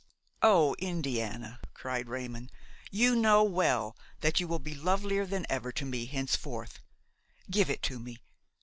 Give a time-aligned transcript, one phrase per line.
[0.41, 2.49] "O Indiana!" cried Raymon,
[2.89, 6.79] "you know well that you will be lovelier than ever to me henceforth.
[7.51, 8.17] Give it to me.